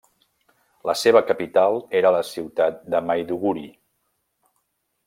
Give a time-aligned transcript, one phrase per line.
[0.89, 3.71] La seva capital era la ciutat de Maiduguri.